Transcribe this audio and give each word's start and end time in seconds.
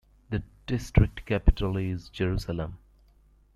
The 0.31 0.41
district 0.65 1.27
capital 1.27 1.77
is 1.77 2.09
Jerusalem. 2.09 2.79